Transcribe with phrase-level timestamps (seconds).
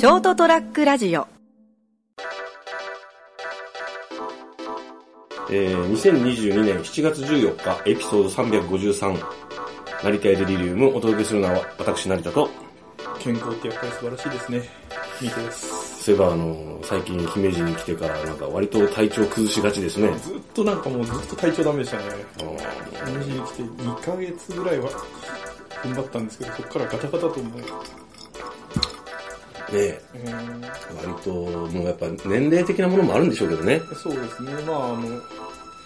[0.00, 1.28] ショートトラックラジオ
[5.50, 9.22] えー、2022年7月14日、エピソード353、
[10.02, 12.48] 成田エデリリウム、お届けするのは私、成田と、
[13.18, 14.62] 健康ってやっぱり素晴らしいですね。
[15.20, 16.04] 見てです。
[16.04, 20.16] そういえば、あの、最近、姫路に来てから、なんか割と体調崩しがちですね。
[20.16, 22.04] ずっとなんかもうずっと体調ダメでしたね。
[23.04, 24.88] 姫路に来て2ヶ月ぐらいは
[25.82, 27.62] 踏ん張ったんですけど、そこからガタガタと思う。
[29.72, 33.80] ねええー割と、もうやっぱ年齢的なものもあるんでしょうけどね。
[33.94, 34.52] そうですね。
[34.66, 35.20] まああの、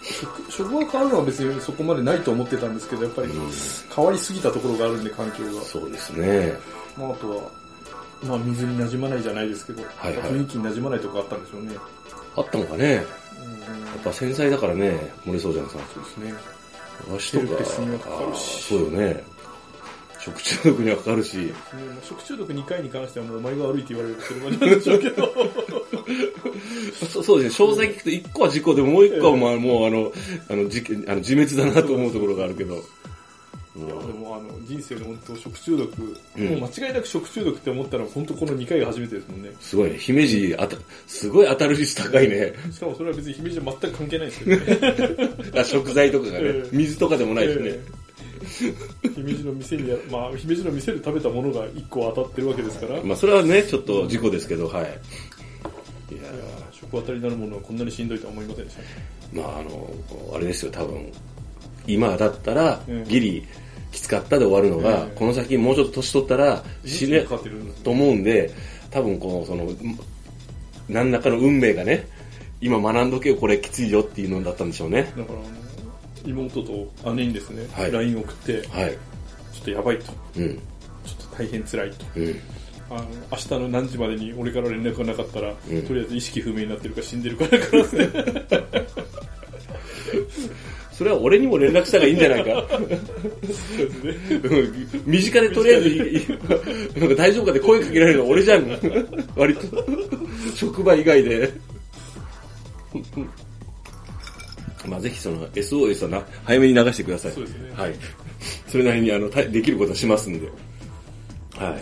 [0.01, 3.49] 職職が変わるのは別にそこまでないと思ってたんですけど、やっぱりうん、
[3.95, 5.61] 変わりすぎたところがあるんで、環境が。
[5.61, 6.53] そうですね。
[6.97, 7.43] まああとは、
[8.23, 11.75] まあ水に馴染まないじゃないですけど、はいはい雰囲気に馴染まないとこあったんでしょうね。
[12.35, 12.93] あったのかね。
[12.95, 13.05] やっ
[13.97, 15.79] うんぱ繊細だからね、漏れそうじゃんさん。
[15.93, 16.33] そうですね。
[17.15, 19.23] 足とかヘルペスにはかかるしあーそうよね。
[20.25, 21.53] 食中毒にはかかるし。
[22.01, 25.33] 食中毒2回に関してはもうお前が悪いって言われる車なんでしょうけど。
[27.11, 30.11] そそうですね、詳細聞くと1個は事故でもう1個はまあもうあの、
[30.49, 32.75] あの、事件あの自滅だなと思うところがあるけど。
[33.77, 39.51] いやでもあの人生で本当食中毒、うんもう間違いなく食中毒って思ったのは本当この2回が初めてですもんね。
[39.59, 42.53] すごいね、姫路あた、すごい当たる率高いね。
[42.71, 45.63] しかもそれは別に姫路は全く関係ないですけどね。
[45.65, 47.61] 食材とかがね、水とかでもないしね。
[47.65, 48.04] ええ
[49.15, 54.99] 姫路の店にや、まあ姫路の店で食べたものが1個当たってるわけですから、まあそれはね、ちょっと事故ですけど、はい。
[56.13, 56.21] いや
[56.71, 58.87] 食当たりになるものはこんなにしんどいとは思いませんでしたね。
[59.33, 59.93] まああの、
[60.35, 61.11] あれですよ、多分。
[61.87, 63.43] 今だったらうん、ギリ、
[63.91, 67.25] きつかったで終わるのが、うんこの先もうちょっと年取ったら死ね
[67.83, 68.51] と思うんで、
[68.91, 69.71] 多分この、その、
[70.89, 72.07] 何らかの運命がね、
[72.61, 75.11] 今学んどけよ、これきついよっていうのだったんでしょうね。
[75.17, 75.64] だからあの
[76.25, 78.91] 妹と姉にですね、はい LINE 送って、はい。
[79.53, 80.13] ちょっとやばいと。
[80.37, 80.55] うん。
[80.55, 82.05] ちょっと大変辛いと。
[82.15, 82.35] うん。
[82.89, 88.09] あの明日の何時までに俺から連絡がなかったら、うんとりあえず意識不明になってるか死んでるかだからですね。
[90.91, 92.51] それは俺にも連絡した方がいいんじゃないか。
[92.77, 92.87] うん
[95.05, 96.27] 身近でとりあえずいい、
[96.99, 98.65] なんか大丈夫かって声かけられるの俺じゃん。
[99.35, 99.85] 割と。
[100.55, 101.51] 職場以外で。
[104.87, 107.31] まあぜひその SOS はな、早めに流してください。
[107.31, 107.95] そうですねはい。
[108.67, 110.47] それなりにあの、たできることはしますんで。
[111.57, 111.77] は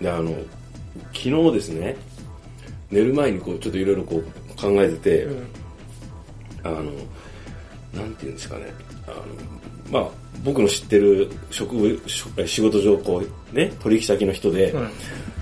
[0.00, 0.02] い。
[0.02, 0.34] で、あの、
[1.12, 1.96] 昨日ですね、
[2.90, 5.46] 寝る前にこう、ちょっといろいろこう考えてて、うん
[6.64, 6.82] あの、
[7.92, 8.72] なんていうんですかね、
[9.06, 9.24] あの、
[9.90, 10.10] まあ、
[10.44, 12.00] 僕の知ってる職
[12.46, 13.22] 仕事上、こ
[13.52, 14.84] う、ね、取引先の人で、はい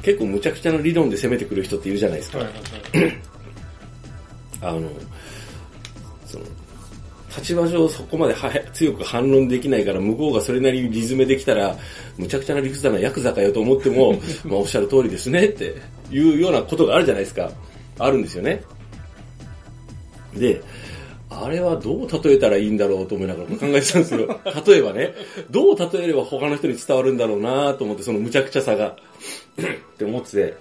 [0.07, 2.39] 結構無茶苦茶な理論で攻めてくる人っているじゃないですか。
[2.39, 3.19] はいはいはい
[4.63, 4.89] あの、
[6.25, 6.45] その、
[7.37, 11.77] 立場上そこまでは強く反論できないから、向こうがそれなりにリズムできたら、
[12.17, 14.15] むちゃくちゃな理屈だな、ヤクザかよと思っても、
[14.45, 15.75] まあおっしゃる通りですねって
[16.11, 17.51] いうようなことがあるじゃないですか。
[17.99, 18.63] あるんですよね。
[20.35, 20.61] で、
[21.29, 24.41] あれはどう例えたらいいんだろうと思いながら考えてたんですよ。
[24.67, 25.15] 例えばね、
[25.51, 28.89] どう例えれば他の人に伝わるんだろうなと思って、その無茶苦茶さが。
[28.89, 30.55] って思ってて、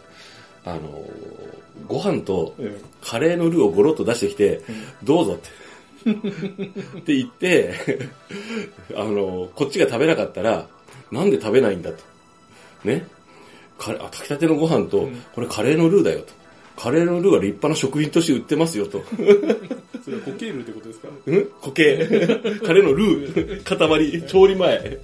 [0.63, 1.03] あの、
[1.87, 4.61] ご飯とえカレーのルーをゴロッと出してきて、
[5.03, 5.64] どうぞって。
[6.11, 7.73] って言って、
[8.95, 10.67] あの、こっちが食べなかったら、
[11.11, 11.97] なんで食べないんだと。
[12.83, 13.07] ね。
[13.77, 16.27] カレーあ炊きたてのご飯と、これカレーのルーだよと。
[16.77, 19.03] カレーのルーは立派な食品として売ってますよと。
[20.03, 21.07] それはコケールってことですか？
[21.07, 21.45] ん？
[21.61, 21.97] 固形。
[22.65, 24.99] カレーのルー、塊、調理前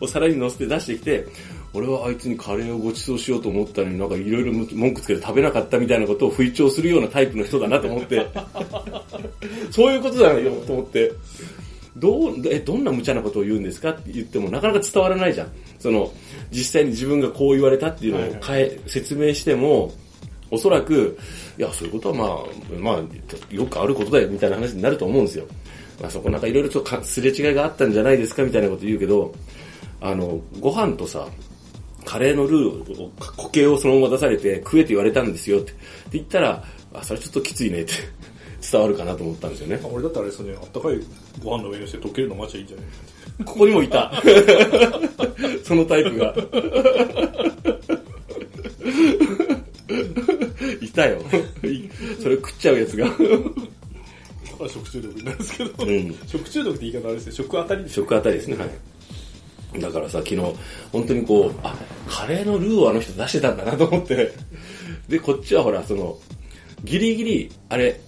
[0.00, 1.26] を皿に乗せて出してきて、
[1.72, 8.26] 俺はあいつにカレーをご馳走しようと思ったのになんかいろいろ文句つけて食べなかったみたいなことを吹聴するようなタイプの人だなと思って、
[9.70, 11.12] そういうことだよと思って、
[11.96, 13.90] どう、え、どんな無茶なことを言うんですか？
[13.90, 15.48] って言ってもなかなか伝わらないじゃん。
[15.78, 16.12] その、
[16.50, 19.92] 実際に自分がこう言われたっていうのを変え、説明しても、
[20.50, 21.16] おそらく、
[21.58, 25.46] いや、そういうことはまあ、まあ、よくあることだよみたいな話になると思うんですよ。
[26.00, 28.42] まあそこなんかいろいろちょっとかすれ違いがあったんじゃないですか？
[28.44, 29.34] みたいなこと言うけど、
[30.02, 31.26] あの、ご飯とさ、
[32.04, 35.72] カレーのルーを、固形をそのまま出されて食えって言われたんですよって。
[35.72, 35.80] って
[36.12, 37.92] 言ったら、あ、それちょっときついねって
[38.70, 39.86] 伝わるかなと思ったんですよねあ。
[39.88, 41.00] 俺だったらあれですよね、あったかい
[41.42, 42.86] ご飯の上にして溶けるの待ちゃいいんじゃない？
[43.44, 44.10] ここにもいた。
[45.64, 46.34] そのタイプが。
[50.80, 51.18] いたよ。
[51.64, 51.88] い
[52.22, 53.06] それ食っちゃうやつが。
[53.06, 53.18] だか
[54.64, 58.56] ら食中毒になるんですけど、うん食中毒って言い方あれですね、食当たり食あたりですね。
[58.56, 59.80] はい。
[59.80, 60.36] だからさ、昨日、
[60.92, 61.76] 本当にこう、あ、
[62.08, 64.32] カレーのルーをあの人出してたんだなと思って。
[65.08, 66.16] で、こっちはほら、その、
[66.84, 68.00] ギリギリ、あれ、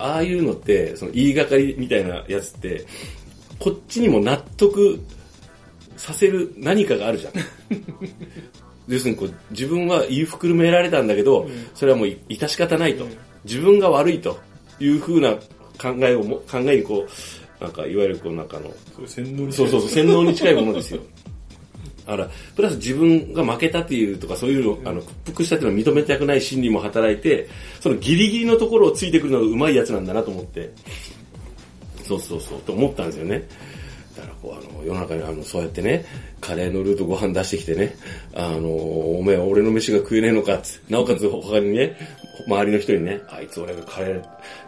[0.00, 2.86] ああいうのって、その言いがかりみたいなやつって、
[3.58, 4.98] こっちにも納得
[5.96, 7.32] させる何かがあるじゃん。
[8.88, 13.06] 要するにこう、自分は言いふくるめられたんだけど、それはもう致し方ないと。
[13.44, 14.38] 自分が悪いと
[14.80, 15.34] いうふうな
[15.78, 18.72] 考えをも、考えにこう、なんか、いわゆるこう、なんかあの、
[19.52, 21.00] そうそうそう、洗脳に近いものですよ。
[22.06, 27.48] だから、プラス自分が負けたっていうとか、そういうの、あの、屈服したっていうのを認めたくない心理も働いて、
[27.80, 30.70] そのギリギリのところをついてくるのがうまいやつなんだなと思って、
[32.04, 33.46] そうそうそう、と思ったんですよね。
[34.16, 36.04] だからこう、あの、世の中にあの、そうやってね、
[36.40, 37.96] カレーのルーとご飯出してきてね、
[38.34, 41.96] あの、おめえ俺の飯が食えねえのかっつなおかつ他にね、
[42.46, 44.22] 周りの人にね、あいつ俺がカレー、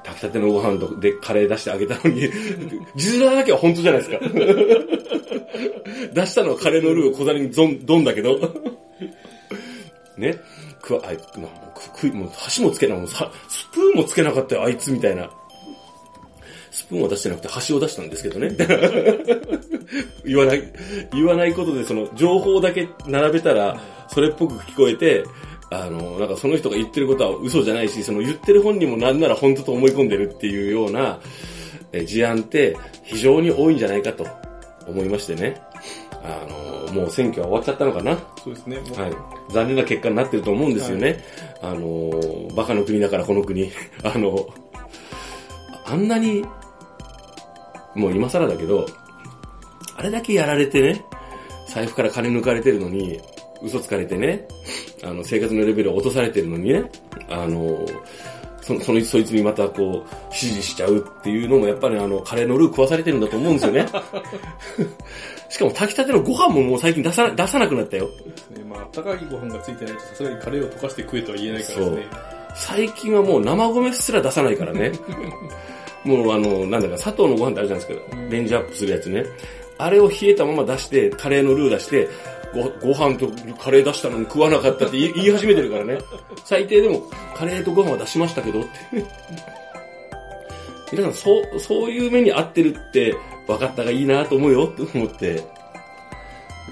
[0.04, 2.28] 炊きたてのご飯とでカレー出してあげたのに、
[2.96, 5.21] 実話だけは本当じゃないですか。
[6.12, 8.38] 出したのはカレーのルーを小皿にゾン、ドンだけど、
[10.16, 10.36] ね、
[10.80, 15.30] くわ、あいつ、なくくもう箸もつけな、もうさスプーンもつけなかったよ、あいつみたいな。
[16.70, 18.56] スプーンを出してなくて箸を出したんですけどね。
[20.24, 20.62] 言わない、
[21.12, 25.24] 言わないことでその情報だけ並べたら、それっぽく聞こえて、
[25.70, 31.20] あの、なんかその人が言ってることは嘘じゃないし、その言ってる本人もなんなら本当と思い込んでるっていうような
[31.92, 34.26] え事案って非常に多いんじゃないかと
[34.86, 35.60] 思いましてね。
[36.24, 36.46] あ
[36.88, 38.16] の、もう選挙は終わっちゃったのかな。
[38.42, 38.76] そうですね。
[38.76, 39.52] はい。
[39.52, 41.24] 残念な結果になってると思うんですよね。
[41.60, 43.70] あの、バカの国だからこの国。
[44.04, 44.46] あの、
[45.84, 46.44] あんなに、
[47.94, 48.86] もう今更だけど、
[49.96, 51.04] あれだけやられてね、
[51.66, 53.20] 財布から金抜かれてるのに、
[53.62, 54.46] 嘘つかれてね、
[55.02, 56.90] あの、生活のレベルを落とされてるのにね、
[57.28, 57.86] あの、
[58.62, 63.86] そそのそいつにまたこう、指示しちゃうっていうのもやっぱりあの、カレーのルー食わされてるんだと思うんですよね。
[65.50, 68.06] しかも炊きたてのご飯ももう最近出さ出さなくなったよ。
[68.06, 72.06] ねまあ、あったかいご飯がついてないとさすがにカレーを溶かして食えとは言えないからですね。
[72.54, 74.92] 最近はもう生米すら出さないからね。
[76.04, 78.16] もうあの、なんだか砂糖のご飯ってあるじゃないですか。
[78.30, 79.24] レンジアップするやつね。
[79.78, 82.08] あれを冷えたまま出して、カレーのルー出して、
[82.54, 83.28] ご、ご飯と
[83.62, 85.98] カレー出したのに食わなかったって 言い始めてるからね。
[86.44, 87.02] 最低でも、
[87.34, 88.70] カレーとご飯は出しましたけどって。
[90.92, 93.16] 皆さん、そう、そういう目に合ってるって
[93.46, 95.42] 分かったがいいなと思うよって思って。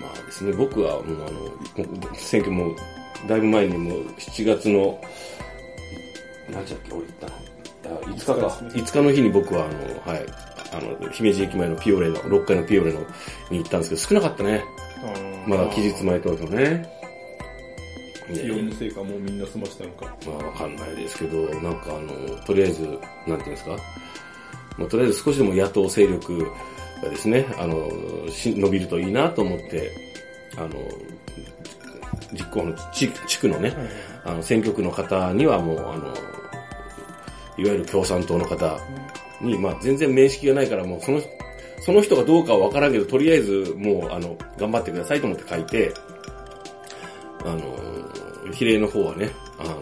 [0.01, 2.75] まあですね、僕はもうあの、選挙も、
[3.27, 5.01] だいぶ前にもう7月の、
[6.51, 7.51] 何時だっけ、俺行ったの。
[7.97, 8.33] あ5日か。
[8.33, 9.69] 5日5日の日に僕はあ
[10.09, 10.27] の、はい、
[10.73, 13.01] あの、姫路駅前のピオレの、6階のピオレの
[13.51, 14.63] に行ったんですけど、少なかったね。
[15.47, 17.01] まだ期日前投票ね。
[18.33, 20.17] いや気温のせいかもうみんな済ましたのか。
[20.27, 22.99] まあわかんないですけど、なんかあの、とりあえず、なんてい
[23.35, 23.77] うんですか、
[24.79, 26.39] まあ、とりあえず少しでも野党勢力
[27.03, 27.91] がですね、あの、
[28.31, 29.91] し伸びるといいなと思って、
[30.57, 30.71] あの、
[32.33, 33.75] 実行の地地区のね、
[34.25, 36.07] あの、選挙区の方にはもう、あの、
[37.59, 38.79] いわゆる共産党の方
[39.41, 41.21] に、まあ全然面識がないから、もうその、
[41.81, 45.93] その人がどうかはわからんけど、とりあえずもう、あの、頑張ってくださいと思って書いて、
[47.45, 49.77] あの、比例の方はね、あの、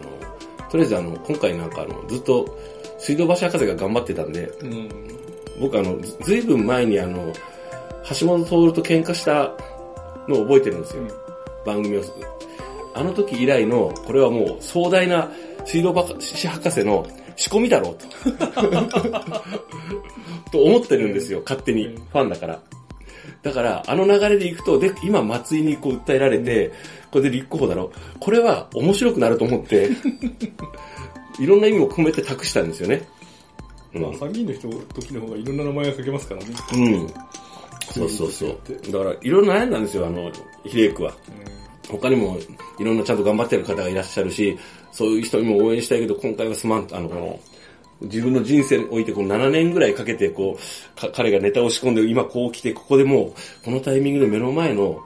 [0.69, 2.57] とりあえずあの、今回なんかあの、ずっと、
[2.99, 4.89] 水道橋博士が頑張ってたんで、うん。
[5.59, 7.33] 僕あの、ずずいぶん前にあの、
[8.19, 9.53] 橋本徹と喧嘩した
[10.27, 11.03] のを覚えてるんですよ。
[11.65, 12.03] 番組を。
[12.93, 15.29] あの時以来の、これはもう壮大な
[15.65, 17.05] 水道橋博士の
[17.39, 18.05] 仕込みだろうと。
[20.51, 21.85] と思ってるんですよ、勝手に。
[21.85, 22.61] ファンだから。
[23.41, 26.73] だから、あの流れでいくと、で、今松井にこう訴えられて、
[27.09, 27.99] これで立候補だろう。
[28.19, 29.89] これは面白くなると思って、
[31.39, 33.07] いろんな意味を込めて託したんですよね。
[33.93, 36.47] うんまあ、参議院の人、時の方がいろんな名前が書けますからね。
[36.73, 37.07] うん。
[37.93, 38.59] そうそうそう。
[38.91, 40.29] だから、いろいろ悩んだんですよ、あの、
[40.65, 41.13] 比例区は。
[41.97, 42.37] 他にも、
[42.79, 44.57] いろんなちゃんと頑張ってる方がいらっしゃるし、
[44.91, 47.39] そういう人にも応援したいけど、今回はすまん、あの、この、
[48.01, 54.99] 自分の人生においてこう7年ぐらいかけてこう、か彼がネタを仕込んで、今こう来て、ここでもう、このタイミングで目の前の、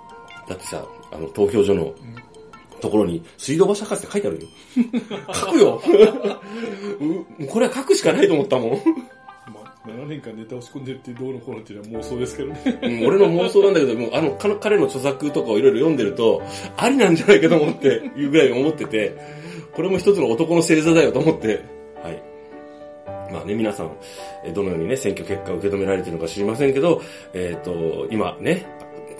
[0.47, 1.93] だってさ、あの、投票所の、
[2.81, 4.47] ところに、水道橋博士って書いてあるよ。
[5.33, 5.81] 書くよ
[7.49, 8.81] これは書くしかないと思ったもん。
[9.85, 12.79] 7年間ネタを仕込んでるってどうのこうのっていうのは妄想ですけどね。
[12.83, 16.41] うん俺の妄想なんだけど、もうあの、彼の著作とかをいろいろ読んでると、
[16.77, 19.17] ありなんじゃないかと思って、いうぐらい思ってて、
[19.73, 21.65] これも一つの男の星座だよと思って、
[22.01, 22.23] はい。
[23.33, 23.91] まあね、皆さん、
[24.53, 27.01] どのようにね、選挙結果を受け止められてるのか知りませんけど、
[27.33, 28.65] えっ、と、今ね、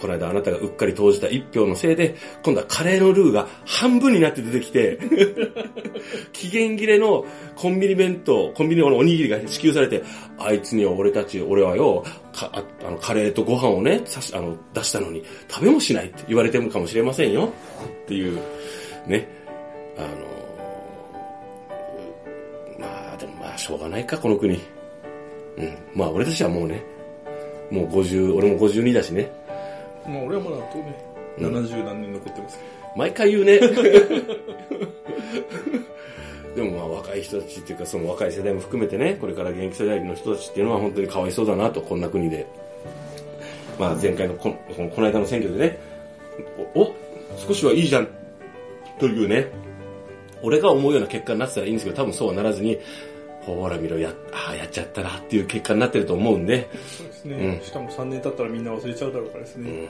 [0.04, 5.00] この間あなたがうっかり投じた一票のせいで、今度はカレーのルーが半分になって出てきて、
[6.34, 10.04] 期限切れのコンビニ弁当、コンビニのおにぎりが支給されて、
[10.38, 17.54] あいつには俺たち、俺はよ、かああのカレーとご飯をね、さしあの出したのに食べもしないって言われてるかもしれませんよ。
[18.04, 18.38] っていう、
[19.08, 19.26] ね。
[19.98, 20.08] あの、
[22.78, 24.56] まあでもまあしょうがないか、この国。
[24.56, 24.58] う
[25.62, 25.78] ん。
[25.96, 26.84] まあ俺たちはもうね、
[27.72, 29.43] もう50、俺も52だしね。
[30.08, 30.96] まあ、俺はまだあとね、
[31.38, 32.60] 70何年残ってます。
[32.96, 33.60] 毎回言うね。
[36.56, 42.46] でもまあ若い人たちっていうかその若い世代も含めてね、これから現役世代の人たちっていうのは本当にかわいそうだなと、こんな国で。
[43.80, 45.80] まあ前回のここのこの間の選挙でね、
[46.76, 46.94] お、お
[47.38, 48.08] 少しはいいじゃん、
[49.00, 49.48] というね、
[50.44, 52.78] 俺が思うような結果になってたらいいんですけど、多分そうはならずに、
[53.46, 59.88] ほら見ろ、や、ああ、やっちゃったなっていう結果になってると思うんで、そうですね、うんしかも3年経ったらみんな忘れちゃうだろうからですね。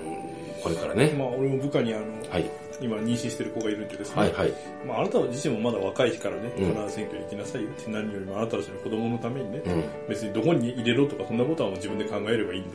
[0.64, 1.14] これからね。
[1.18, 2.50] まあ俺も部下にあの、はい。
[2.82, 4.22] 今妊娠してる子がいるんでですね。
[4.22, 4.54] はいはい。
[4.88, 9.74] まああなた自身もまだ若い日からね、うん必ず選挙に行きなさいよって何よりもあなたたちの子供のためにね、うん。
[9.74, 9.84] うん。
[10.10, 12.70] 別にどこに入れろとかそんなことはもう自分で考えればいいんで。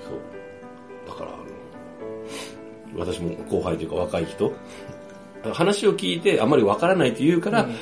[0.00, 1.08] そう。
[1.08, 1.40] だから、あの
[2.98, 4.52] 私も後輩というか若い人、
[5.52, 7.74] 話を聞いてあまりわからないって言うから、うん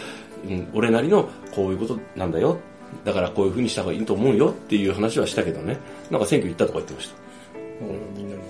[0.73, 2.59] 俺なりのこういうことなんだよ。
[3.05, 5.79] だからこういう風にした方がいいと思うよっていう話はしたけどね。
[6.11, 7.15] なんか選挙行ったとか言ってました。
[8.17, 8.43] みんなに、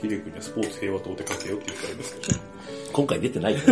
[0.00, 2.40] ヒデ君にはスポーツ平和党で書けよって言ったらいいですけど。
[2.92, 3.64] 今回出て ないよね。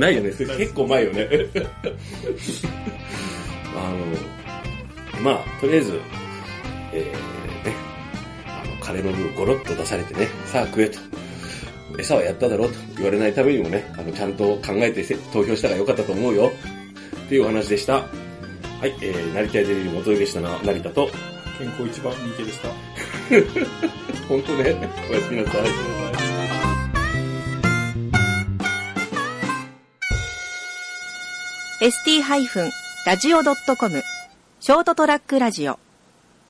[0.00, 0.30] ないよね。
[0.30, 1.28] 結構前よね。
[3.76, 6.00] あの、まあ、とりあえず、
[6.92, 7.74] えー、ね、
[8.46, 10.98] あの、カレーのルーゴロッと出されてね、さあ食えと。
[12.00, 16.50] 餌はやっただろうと言われないためにもね、あの、ちゃんと考えてせ投票したらよかったと思うよ。
[17.26, 17.94] っていうお話でした。
[17.94, 18.02] は
[18.86, 21.08] い、えー、成田デリー元でしたな、成田と、
[21.58, 22.68] 健康一番 DK でした。
[24.28, 24.76] 本当ね、
[25.10, 25.62] おやすみなさい。
[31.80, 34.02] ST-radio.com
[34.60, 35.78] ショートトラックラジオ